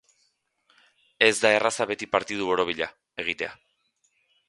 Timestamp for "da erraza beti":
1.45-2.09